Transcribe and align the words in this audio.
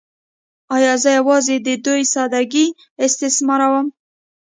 “ایا 0.75 0.93
زه 1.03 1.09
یوازې 1.17 1.55
د 1.65 1.67
دوی 1.85 2.03
ساده 2.13 2.41
ګۍ 2.51 2.67
استثماروم؟ 3.05 3.87